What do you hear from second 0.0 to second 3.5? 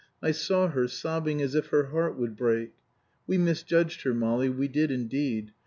I saw her sobbing as if her heart would break. We